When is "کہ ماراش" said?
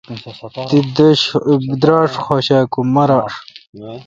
2.71-3.33